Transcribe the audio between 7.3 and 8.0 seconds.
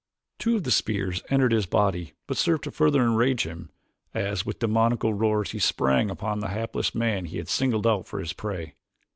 had singled